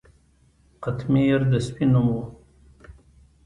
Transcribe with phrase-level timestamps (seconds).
[0.83, 2.17] قطمیر د سپي نوم و.